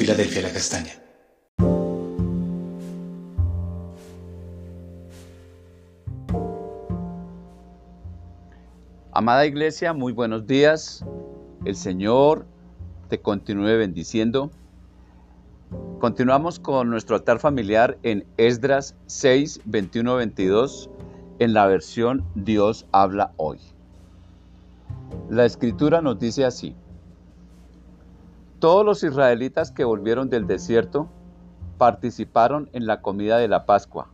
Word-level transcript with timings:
Filadelfia 0.00 0.40
La 0.40 0.50
Castaña. 0.50 0.92
Amada 9.12 9.44
Iglesia, 9.44 9.92
muy 9.92 10.14
buenos 10.14 10.46
días. 10.46 11.04
El 11.66 11.76
Señor 11.76 12.46
te 13.10 13.20
continúe 13.20 13.76
bendiciendo. 13.76 14.50
Continuamos 15.98 16.58
con 16.58 16.88
nuestro 16.88 17.16
altar 17.16 17.38
familiar 17.38 17.98
en 18.02 18.24
Esdras 18.38 18.94
6, 19.04 19.60
21, 19.66 20.16
22 20.16 20.88
en 21.40 21.52
la 21.52 21.66
versión 21.66 22.24
Dios 22.34 22.86
habla 22.92 23.34
hoy. 23.36 23.58
La 25.28 25.44
escritura 25.44 26.00
nos 26.00 26.18
dice 26.18 26.46
así. 26.46 26.74
Todos 28.60 28.84
los 28.84 29.02
israelitas 29.02 29.72
que 29.72 29.84
volvieron 29.84 30.28
del 30.28 30.46
desierto 30.46 31.08
participaron 31.78 32.68
en 32.74 32.86
la 32.86 33.00
comida 33.00 33.38
de 33.38 33.48
la 33.48 33.64
Pascua, 33.64 34.08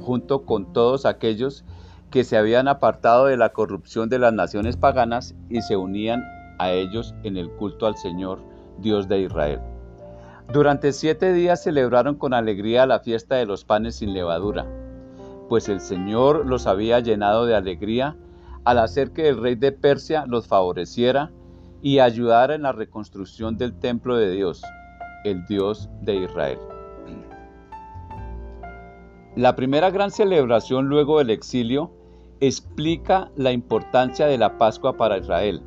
junto 0.00 0.46
con 0.46 0.72
todos 0.72 1.04
aquellos 1.04 1.64
que 2.12 2.22
se 2.22 2.36
habían 2.36 2.68
apartado 2.68 3.26
de 3.26 3.36
la 3.36 3.48
corrupción 3.48 4.08
de 4.08 4.20
las 4.20 4.32
naciones 4.32 4.76
paganas 4.76 5.34
y 5.50 5.62
se 5.62 5.76
unían 5.76 6.22
a 6.60 6.70
ellos 6.70 7.12
en 7.24 7.36
el 7.36 7.50
culto 7.50 7.86
al 7.86 7.96
Señor, 7.96 8.38
Dios 8.78 9.08
de 9.08 9.22
Israel. 9.22 9.60
Durante 10.52 10.92
siete 10.92 11.32
días 11.32 11.64
celebraron 11.64 12.14
con 12.14 12.34
alegría 12.34 12.86
la 12.86 13.00
fiesta 13.00 13.34
de 13.34 13.46
los 13.46 13.64
panes 13.64 13.96
sin 13.96 14.14
levadura, 14.14 14.64
pues 15.48 15.68
el 15.68 15.80
Señor 15.80 16.46
los 16.46 16.68
había 16.68 17.00
llenado 17.00 17.46
de 17.46 17.56
alegría 17.56 18.16
al 18.62 18.78
hacer 18.78 19.10
que 19.10 19.28
el 19.28 19.42
rey 19.42 19.56
de 19.56 19.72
Persia 19.72 20.24
los 20.24 20.46
favoreciera 20.46 21.32
y 21.82 21.98
ayudar 22.00 22.50
en 22.50 22.62
la 22.62 22.72
reconstrucción 22.72 23.56
del 23.56 23.78
templo 23.78 24.16
de 24.16 24.30
Dios, 24.32 24.62
el 25.24 25.44
Dios 25.46 25.88
de 26.02 26.16
Israel. 26.16 26.58
La 29.36 29.54
primera 29.54 29.90
gran 29.90 30.10
celebración 30.10 30.88
luego 30.88 31.18
del 31.18 31.30
exilio 31.30 31.92
explica 32.40 33.30
la 33.36 33.52
importancia 33.52 34.26
de 34.26 34.38
la 34.38 34.58
Pascua 34.58 34.96
para 34.96 35.18
Israel. 35.18 35.62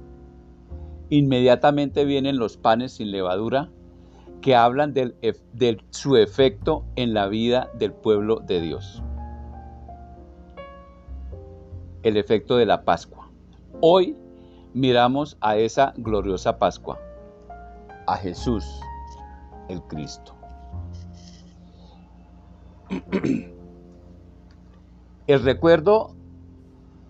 Inmediatamente 1.09 2.05
vienen 2.05 2.37
los 2.37 2.57
panes 2.57 2.93
sin 2.93 3.11
levadura 3.11 3.69
que 4.41 4.55
hablan 4.55 4.93
de 4.93 5.77
su 5.91 6.17
efecto 6.17 6.83
en 6.95 7.13
la 7.13 7.27
vida 7.27 7.69
del 7.77 7.93
pueblo 7.93 8.39
de 8.39 8.59
Dios. 8.59 9.01
El 12.03 12.17
efecto 12.17 12.57
de 12.57 12.65
la 12.65 12.83
Pascua. 12.83 13.29
Hoy 13.81 14.17
miramos 14.73 15.37
a 15.41 15.57
esa 15.57 15.93
gloriosa 15.97 16.57
Pascua, 16.57 16.99
a 18.07 18.17
Jesús, 18.17 18.65
el 19.69 19.81
Cristo. 19.83 20.35
El 25.27 25.43
recuerdo 25.43 26.15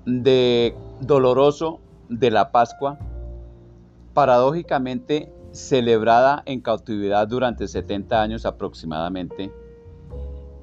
de 0.05 0.75
doloroso 0.99 1.79
de 2.09 2.29
la 2.29 2.51
Pascua, 2.51 2.99
paradójicamente 4.13 5.31
celebrada 5.51 6.43
en 6.45 6.61
cautividad 6.61 7.27
durante 7.27 7.67
70 7.67 8.21
años 8.21 8.45
aproximadamente, 8.45 9.51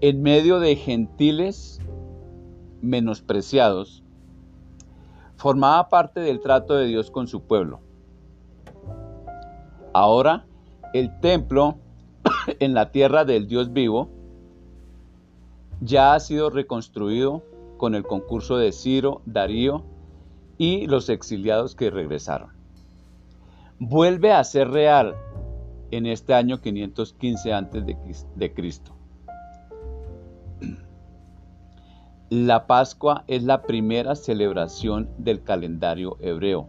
en 0.00 0.22
medio 0.22 0.60
de 0.60 0.76
gentiles 0.76 1.80
menospreciados, 2.80 4.04
formaba 5.38 5.88
parte 5.88 6.18
del 6.20 6.40
trato 6.40 6.74
de 6.74 6.86
Dios 6.86 7.12
con 7.12 7.28
su 7.28 7.42
pueblo. 7.42 7.80
Ahora, 9.94 10.44
el 10.92 11.20
templo 11.20 11.78
en 12.58 12.74
la 12.74 12.90
tierra 12.90 13.24
del 13.24 13.46
Dios 13.46 13.72
vivo 13.72 14.10
ya 15.80 16.14
ha 16.14 16.20
sido 16.20 16.50
reconstruido 16.50 17.44
con 17.76 17.94
el 17.94 18.02
concurso 18.02 18.56
de 18.56 18.72
Ciro, 18.72 19.22
Darío 19.26 19.84
y 20.58 20.88
los 20.88 21.08
exiliados 21.08 21.76
que 21.76 21.90
regresaron. 21.90 22.50
Vuelve 23.78 24.32
a 24.32 24.42
ser 24.42 24.68
real 24.70 25.14
en 25.92 26.06
este 26.06 26.34
año 26.34 26.60
515 26.60 27.52
antes 27.52 27.84
de 27.86 28.54
Cristo. 28.54 28.92
La 32.30 32.66
Pascua 32.66 33.24
es 33.26 33.42
la 33.42 33.62
primera 33.62 34.14
celebración 34.14 35.08
del 35.16 35.42
calendario 35.42 36.18
hebreo, 36.20 36.68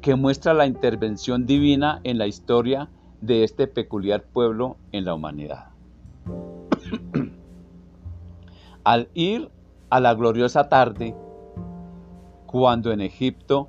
que 0.00 0.14
muestra 0.14 0.54
la 0.54 0.68
intervención 0.68 1.44
divina 1.44 2.00
en 2.04 2.18
la 2.18 2.28
historia 2.28 2.88
de 3.20 3.42
este 3.42 3.66
peculiar 3.66 4.22
pueblo 4.22 4.76
en 4.92 5.06
la 5.06 5.14
humanidad. 5.14 5.70
Al 8.84 9.08
ir 9.12 9.50
a 9.90 9.98
la 9.98 10.14
gloriosa 10.14 10.68
tarde, 10.68 11.16
cuando 12.46 12.92
en 12.92 13.00
Egipto 13.00 13.68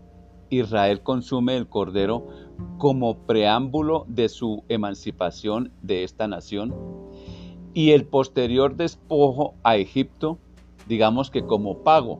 Israel 0.51 1.01
consume 1.01 1.57
el 1.57 1.67
cordero 1.67 2.27
como 2.77 3.25
preámbulo 3.25 4.05
de 4.07 4.29
su 4.29 4.63
emancipación 4.69 5.71
de 5.81 6.03
esta 6.03 6.27
nación, 6.27 6.75
y 7.73 7.89
el 7.89 8.05
posterior 8.05 8.75
despojo 8.75 9.55
a 9.63 9.75
Egipto, 9.75 10.37
digamos 10.89 11.29
que 11.29 11.45
como 11.45 11.83
pago 11.83 12.19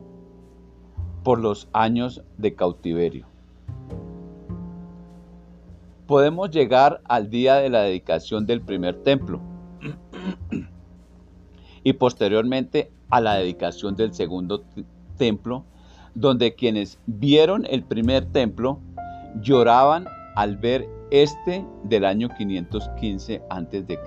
por 1.24 1.40
los 1.40 1.68
años 1.72 2.22
de 2.38 2.54
cautiverio. 2.54 3.26
Podemos 6.06 6.50
llegar 6.50 7.02
al 7.04 7.30
día 7.30 7.56
de 7.56 7.68
la 7.68 7.82
dedicación 7.82 8.46
del 8.46 8.62
primer 8.62 9.02
templo 9.02 9.40
y 11.84 11.92
posteriormente 11.92 12.90
a 13.10 13.20
la 13.20 13.34
dedicación 13.34 13.96
del 13.96 14.14
segundo 14.14 14.64
templo, 15.18 15.64
donde 16.14 16.54
quienes 16.54 17.00
vieron 17.06 17.66
el 17.66 17.82
primer 17.82 18.24
templo 18.26 18.78
lloraban 19.40 20.06
al 20.36 20.56
ver 20.56 20.88
este 21.10 21.66
del 21.84 22.04
año 22.04 22.28
515 22.36 23.42
a.C. 23.50 23.98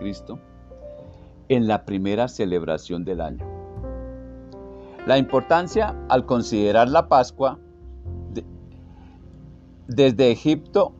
en 1.49 1.67
la 1.67 1.83
primera 1.83 2.29
celebración 2.29 3.03
del 3.03 3.19
año. 3.19 3.52
La 5.05 5.17
importancia 5.17 5.95
al 6.07 6.25
considerar 6.25 6.87
la 6.87 7.09
Pascua 7.09 7.59
desde 9.87 10.31
Egipto 10.31 10.93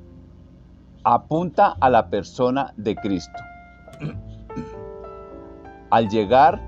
apunta 1.05 1.75
a 1.79 1.89
la 1.89 2.09
persona 2.09 2.73
de 2.75 2.95
Cristo. 2.95 3.39
Al 5.89 6.09
llegar 6.09 6.61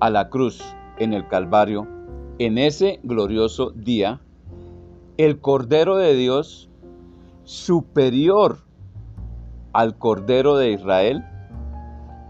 a 0.00 0.10
la 0.10 0.28
cruz 0.28 0.60
en 0.98 1.12
el 1.12 1.28
Calvario, 1.28 1.86
en 2.38 2.58
ese 2.58 2.98
glorioso 3.04 3.70
día, 3.70 4.20
el 5.16 5.40
Cordero 5.40 5.96
de 5.96 6.14
Dios, 6.14 6.70
superior 7.44 8.58
al 9.72 9.96
Cordero 9.96 10.56
de 10.56 10.72
Israel, 10.72 11.24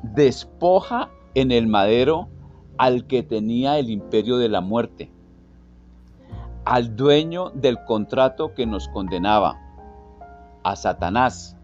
despoja 0.02 1.10
en 1.34 1.52
el 1.52 1.66
madero 1.66 2.28
al 2.76 3.06
que 3.06 3.22
tenía 3.22 3.78
el 3.78 3.90
imperio 3.90 4.38
de 4.38 4.48
la 4.48 4.60
muerte, 4.60 5.10
al 6.64 6.96
dueño 6.96 7.50
del 7.50 7.84
contrato 7.84 8.54
que 8.54 8.66
nos 8.66 8.88
condenaba, 8.88 9.58
a 10.62 10.76
Satanás, 10.76 11.56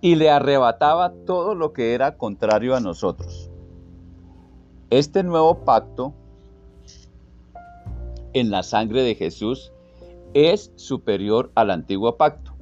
y 0.00 0.16
le 0.16 0.30
arrebataba 0.30 1.12
todo 1.26 1.54
lo 1.54 1.72
que 1.72 1.94
era 1.94 2.16
contrario 2.16 2.76
a 2.76 2.80
nosotros. 2.80 3.50
Este 4.90 5.22
nuevo 5.22 5.64
pacto 5.64 6.14
en 8.32 8.50
la 8.50 8.62
sangre 8.62 9.02
de 9.02 9.14
Jesús 9.14 9.72
es 10.34 10.72
superior 10.76 11.50
al 11.54 11.70
antiguo 11.70 12.16
pacto. 12.16 12.52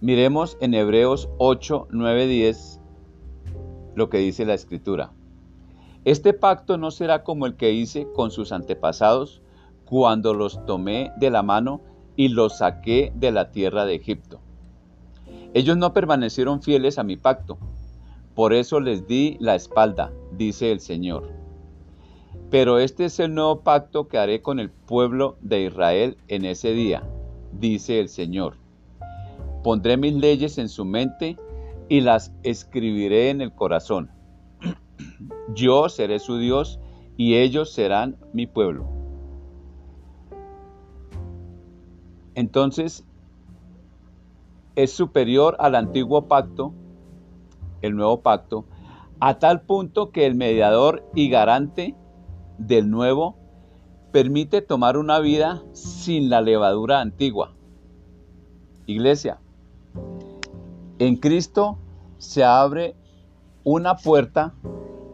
Miremos 0.00 0.56
en 0.60 0.74
Hebreos 0.74 1.28
8, 1.38 1.88
9, 1.90 2.26
10 2.26 2.80
lo 3.96 4.08
que 4.08 4.18
dice 4.18 4.44
la 4.44 4.54
escritura. 4.54 5.10
Este 6.04 6.32
pacto 6.32 6.78
no 6.78 6.92
será 6.92 7.24
como 7.24 7.46
el 7.46 7.56
que 7.56 7.72
hice 7.72 8.06
con 8.14 8.30
sus 8.30 8.52
antepasados 8.52 9.42
cuando 9.84 10.34
los 10.34 10.64
tomé 10.66 11.10
de 11.18 11.30
la 11.30 11.42
mano 11.42 11.80
y 12.14 12.28
los 12.28 12.58
saqué 12.58 13.12
de 13.16 13.32
la 13.32 13.50
tierra 13.50 13.84
de 13.84 13.96
Egipto. 13.96 14.38
Ellos 15.52 15.76
no 15.76 15.92
permanecieron 15.92 16.62
fieles 16.62 16.98
a 16.98 17.02
mi 17.02 17.16
pacto, 17.16 17.58
por 18.34 18.52
eso 18.52 18.80
les 18.80 19.08
di 19.08 19.36
la 19.40 19.54
espalda, 19.54 20.12
dice 20.30 20.70
el 20.70 20.80
Señor. 20.80 21.30
Pero 22.50 22.78
este 22.78 23.06
es 23.06 23.18
el 23.18 23.34
nuevo 23.34 23.62
pacto 23.62 24.06
que 24.06 24.18
haré 24.18 24.42
con 24.42 24.60
el 24.60 24.70
pueblo 24.70 25.38
de 25.40 25.62
Israel 25.62 26.18
en 26.28 26.44
ese 26.44 26.72
día, 26.72 27.02
dice 27.52 27.98
el 27.98 28.08
Señor. 28.08 28.58
Pondré 29.64 29.96
mis 29.96 30.14
leyes 30.14 30.58
en 30.58 30.68
su 30.68 30.84
mente 30.84 31.36
y 31.88 32.00
las 32.00 32.32
escribiré 32.42 33.30
en 33.30 33.40
el 33.40 33.52
corazón. 33.52 34.10
Yo 35.54 35.88
seré 35.88 36.18
su 36.18 36.38
Dios 36.38 36.80
y 37.16 37.36
ellos 37.36 37.72
serán 37.72 38.16
mi 38.32 38.46
pueblo. 38.46 38.88
Entonces, 42.34 43.06
es 44.74 44.92
superior 44.92 45.56
al 45.58 45.74
antiguo 45.74 46.28
pacto, 46.28 46.74
el 47.80 47.96
nuevo 47.96 48.20
pacto, 48.20 48.66
a 49.20 49.38
tal 49.38 49.62
punto 49.62 50.10
que 50.10 50.26
el 50.26 50.34
mediador 50.34 51.08
y 51.14 51.30
garante 51.30 51.94
del 52.58 52.90
nuevo 52.90 53.36
permite 54.12 54.60
tomar 54.60 54.98
una 54.98 55.18
vida 55.20 55.62
sin 55.72 56.28
la 56.28 56.42
levadura 56.42 57.00
antigua. 57.00 57.54
Iglesia, 58.86 59.40
en 60.98 61.16
Cristo 61.16 61.78
se 62.18 62.44
abre 62.44 62.94
una 63.64 63.96
puerta 63.96 64.54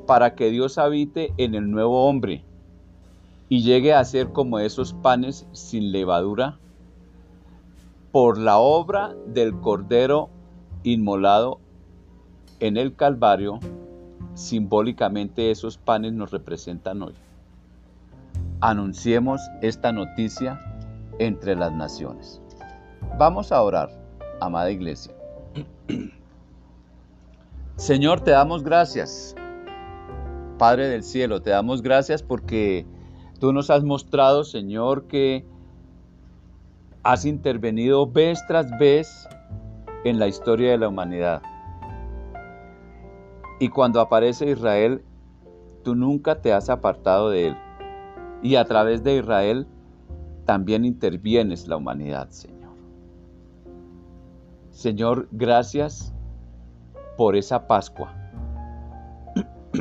para 0.07 0.35
que 0.35 0.51
Dios 0.51 0.79
habite 0.79 1.33
en 1.37 1.55
el 1.55 1.71
nuevo 1.71 2.07
hombre 2.07 2.45
y 3.49 3.63
llegue 3.63 3.93
a 3.93 4.05
ser 4.05 4.33
como 4.33 4.59
esos 4.59 4.93
panes 4.93 5.47
sin 5.53 5.93
levadura 5.93 6.59
por 8.13 8.39
la 8.39 8.59
obra 8.59 9.15
del 9.27 9.59
Cordero 9.61 10.29
inmolado 10.83 11.61
en 12.61 12.77
el 12.77 12.95
Calvario, 12.95 13.59
simbólicamente 14.35 15.51
esos 15.51 15.79
panes 15.79 16.13
nos 16.13 16.31
representan 16.31 17.03
hoy. 17.03 17.15
Anunciemos 18.61 19.41
esta 19.63 19.93
noticia 19.93 20.61
entre 21.19 21.57
las 21.57 21.73
naciones. 21.73 22.41
Vamos 23.19 23.51
a 23.51 23.63
orar, 23.63 23.91
amada 24.41 24.71
iglesia. 24.71 25.13
Señor, 27.77 28.21
te 28.21 28.31
damos 28.31 28.63
gracias. 28.63 29.35
Padre 30.59 30.89
del 30.89 31.03
cielo, 31.03 31.43
te 31.43 31.51
damos 31.51 31.83
gracias 31.83 32.23
porque 32.23 32.87
tú 33.41 33.53
nos 33.53 33.71
has 33.71 33.83
mostrado, 33.83 34.45
Señor, 34.45 35.09
que 35.09 35.45
has 37.03 37.25
intervenido 37.25 38.07
vez 38.07 38.41
tras 38.47 38.71
vez 38.79 39.29
en 40.05 40.19
la 40.19 40.29
historia 40.29 40.71
de 40.71 40.79
la 40.79 40.89
humanidad. 40.89 41.43
Y 43.59 43.69
cuando 43.69 44.01
aparece 44.01 44.51
Israel, 44.51 45.05
tú 45.83 45.95
nunca 45.95 46.41
te 46.41 46.53
has 46.53 46.71
apartado 46.71 47.31
de 47.31 47.49
él. 47.49 47.57
Y 48.43 48.57
a 48.57 48.65
través 48.65 49.03
de 49.03 49.17
Israel 49.17 49.67
también 50.45 50.85
intervienes 50.85 51.69
la 51.69 51.77
humanidad, 51.77 52.29
Señor. 52.31 52.52
Señor, 54.73 55.29
gracias 55.31 56.15
por 57.19 57.37
esa 57.37 57.67
Pascua. 57.67 58.15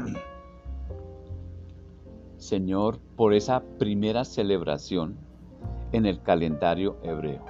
Señor, 2.38 3.00
por 3.16 3.34
esa 3.34 3.64
primera 3.80 4.26
celebración 4.26 5.18
en 5.94 6.06
el 6.06 6.22
calendario 6.22 6.98
hebreo. 7.04 7.46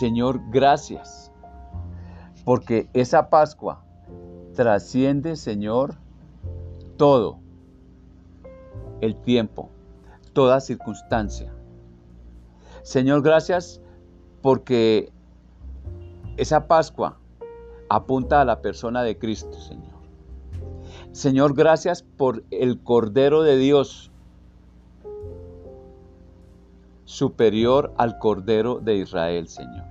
Señor, 0.00 0.40
gracias, 0.50 1.30
porque 2.44 2.88
esa 2.94 3.30
Pascua 3.30 3.84
trasciende, 4.54 5.36
Señor, 5.36 5.94
todo 6.96 7.38
el 9.00 9.14
tiempo, 9.14 9.70
toda 10.32 10.60
circunstancia. 10.60 11.54
Señor, 12.82 13.22
gracias 13.22 13.80
porque 14.42 15.13
esa 16.36 16.66
Pascua 16.66 17.18
apunta 17.88 18.40
a 18.40 18.44
la 18.44 18.60
persona 18.60 19.02
de 19.02 19.18
Cristo, 19.18 19.60
Señor. 19.60 19.94
Señor, 21.12 21.54
gracias 21.54 22.02
por 22.02 22.42
el 22.50 22.82
Cordero 22.82 23.42
de 23.42 23.56
Dios 23.56 24.10
superior 27.04 27.92
al 27.96 28.18
Cordero 28.18 28.80
de 28.80 28.96
Israel, 28.96 29.46
Señor. 29.46 29.84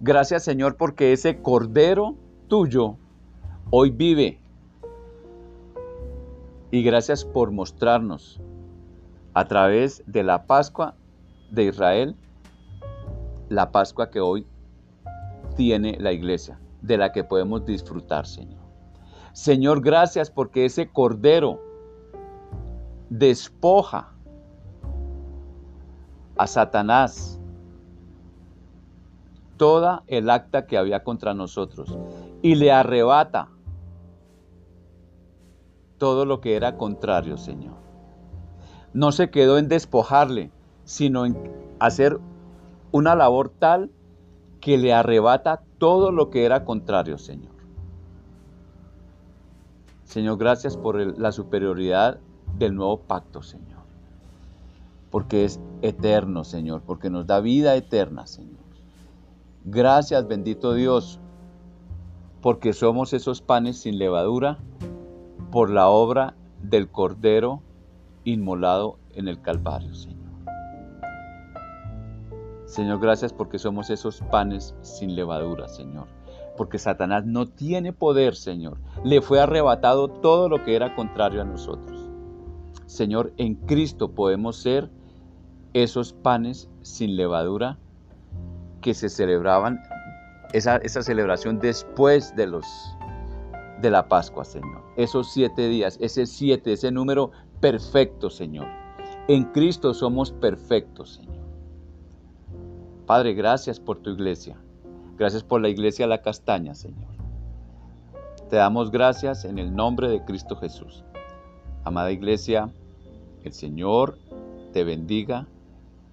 Gracias, 0.00 0.42
Señor, 0.44 0.76
porque 0.76 1.12
ese 1.12 1.40
Cordero 1.40 2.16
tuyo 2.48 2.96
hoy 3.70 3.90
vive. 3.90 4.38
Y 6.70 6.82
gracias 6.82 7.24
por 7.24 7.52
mostrarnos 7.52 8.40
a 9.32 9.46
través 9.46 10.02
de 10.06 10.22
la 10.22 10.46
Pascua 10.46 10.94
de 11.50 11.64
Israel, 11.64 12.16
la 13.48 13.70
Pascua 13.70 14.10
que 14.10 14.20
hoy 14.20 14.46
tiene 15.54 15.96
la 15.98 16.12
iglesia, 16.12 16.58
de 16.80 16.98
la 16.98 17.12
que 17.12 17.24
podemos 17.24 17.64
disfrutar, 17.64 18.26
Señor. 18.26 18.62
Señor, 19.32 19.80
gracias 19.80 20.30
porque 20.30 20.64
ese 20.64 20.90
Cordero 20.90 21.60
despoja 23.08 24.12
a 26.36 26.46
Satanás 26.46 27.40
toda 29.56 30.02
el 30.06 30.28
acta 30.28 30.66
que 30.66 30.76
había 30.76 31.04
contra 31.04 31.34
nosotros 31.34 31.96
y 32.42 32.56
le 32.56 32.72
arrebata 32.72 33.48
todo 35.98 36.24
lo 36.24 36.40
que 36.40 36.56
era 36.56 36.76
contrario, 36.76 37.36
Señor. 37.36 37.76
No 38.92 39.12
se 39.12 39.30
quedó 39.30 39.58
en 39.58 39.68
despojarle, 39.68 40.50
sino 40.84 41.24
en 41.24 41.36
hacer 41.78 42.18
una 42.90 43.14
labor 43.14 43.50
tal 43.50 43.90
que 44.62 44.78
le 44.78 44.94
arrebata 44.94 45.60
todo 45.76 46.10
lo 46.10 46.30
que 46.30 46.46
era 46.46 46.64
contrario, 46.64 47.18
Señor. 47.18 47.52
Señor, 50.04 50.38
gracias 50.38 50.78
por 50.78 51.18
la 51.18 51.32
superioridad 51.32 52.18
del 52.58 52.74
nuevo 52.74 53.00
pacto, 53.00 53.42
Señor 53.42 53.72
porque 55.12 55.44
es 55.44 55.60
eterno, 55.82 56.42
Señor, 56.42 56.80
porque 56.86 57.10
nos 57.10 57.26
da 57.26 57.40
vida 57.40 57.76
eterna, 57.76 58.26
Señor. 58.26 58.62
Gracias, 59.62 60.26
bendito 60.26 60.72
Dios, 60.72 61.20
porque 62.40 62.72
somos 62.72 63.12
esos 63.12 63.42
panes 63.42 63.76
sin 63.76 63.98
levadura 63.98 64.56
por 65.52 65.68
la 65.68 65.88
obra 65.88 66.34
del 66.62 66.88
Cordero 66.88 67.60
inmolado 68.24 68.96
en 69.14 69.28
el 69.28 69.38
Calvario, 69.42 69.94
Señor. 69.94 70.21
Señor, 72.72 73.00
gracias 73.00 73.34
porque 73.34 73.58
somos 73.58 73.90
esos 73.90 74.22
panes 74.30 74.74
sin 74.80 75.14
levadura, 75.14 75.68
Señor. 75.68 76.06
Porque 76.56 76.78
Satanás 76.78 77.26
no 77.26 77.46
tiene 77.46 77.92
poder, 77.92 78.34
Señor. 78.34 78.78
Le 79.04 79.20
fue 79.20 79.40
arrebatado 79.40 80.08
todo 80.08 80.48
lo 80.48 80.64
que 80.64 80.74
era 80.74 80.94
contrario 80.94 81.42
a 81.42 81.44
nosotros. 81.44 82.08
Señor, 82.86 83.34
en 83.36 83.56
Cristo 83.56 84.12
podemos 84.12 84.56
ser 84.56 84.88
esos 85.74 86.14
panes 86.14 86.70
sin 86.80 87.14
levadura 87.14 87.76
que 88.80 88.94
se 88.94 89.10
celebraban, 89.10 89.78
esa, 90.54 90.80
celebración 90.80 91.58
después 91.58 92.34
de, 92.36 92.46
los, 92.46 92.64
de 93.82 93.90
la 93.90 94.08
Pascua, 94.08 94.46
Señor. 94.46 94.82
Esos 94.96 95.30
siete 95.30 95.68
días, 95.68 95.98
ese 96.00 96.24
siete, 96.24 96.72
ese 96.72 96.90
número 96.90 97.32
perfecto, 97.60 98.30
Señor. 98.30 98.66
En 99.28 99.44
Cristo 99.52 99.92
somos 99.92 100.32
perfectos, 100.32 101.16
Señor. 101.16 101.41
Padre, 103.12 103.34
gracias 103.34 103.78
por 103.78 103.98
tu 103.98 104.08
iglesia. 104.08 104.56
Gracias 105.18 105.44
por 105.44 105.60
la 105.60 105.68
iglesia 105.68 106.06
La 106.06 106.22
Castaña, 106.22 106.74
Señor. 106.74 107.10
Te 108.48 108.56
damos 108.56 108.90
gracias 108.90 109.44
en 109.44 109.58
el 109.58 109.76
nombre 109.76 110.08
de 110.08 110.24
Cristo 110.24 110.56
Jesús. 110.56 111.04
Amada 111.84 112.10
iglesia, 112.10 112.70
el 113.44 113.52
Señor 113.52 114.16
te 114.72 114.84
bendiga 114.84 115.46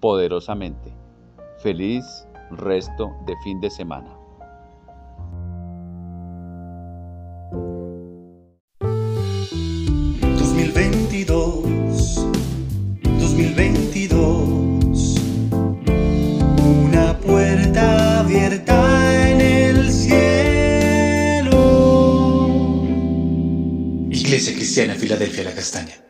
poderosamente. 0.00 0.92
Feliz 1.60 2.04
resto 2.50 3.10
de 3.24 3.34
fin 3.44 3.62
de 3.62 3.70
semana. 3.70 4.19
Filadelfia 25.20 25.44
La 25.44 25.54
Castaña 25.54 26.09